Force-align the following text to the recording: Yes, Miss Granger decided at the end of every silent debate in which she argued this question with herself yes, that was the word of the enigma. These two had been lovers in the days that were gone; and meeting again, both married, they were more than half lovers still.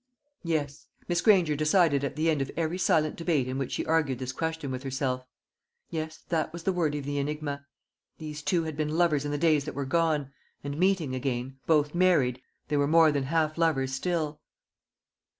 Yes, 0.43 0.87
Miss 1.07 1.21
Granger 1.21 1.55
decided 1.55 2.03
at 2.03 2.15
the 2.15 2.27
end 2.27 2.41
of 2.41 2.49
every 2.57 2.79
silent 2.79 3.15
debate 3.17 3.47
in 3.47 3.59
which 3.59 3.71
she 3.73 3.85
argued 3.85 4.17
this 4.17 4.31
question 4.31 4.71
with 4.71 4.81
herself 4.81 5.27
yes, 5.91 6.23
that 6.29 6.51
was 6.51 6.63
the 6.63 6.71
word 6.73 6.95
of 6.95 7.05
the 7.05 7.19
enigma. 7.19 7.67
These 8.17 8.41
two 8.41 8.63
had 8.63 8.75
been 8.75 8.97
lovers 8.97 9.25
in 9.25 9.31
the 9.31 9.37
days 9.37 9.65
that 9.65 9.75
were 9.75 9.85
gone; 9.85 10.33
and 10.63 10.79
meeting 10.79 11.13
again, 11.13 11.59
both 11.67 11.93
married, 11.93 12.41
they 12.67 12.77
were 12.77 12.87
more 12.87 13.11
than 13.11 13.25
half 13.25 13.59
lovers 13.59 13.93
still. 13.93 14.41